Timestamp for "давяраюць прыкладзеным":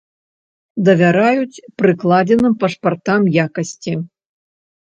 0.87-2.57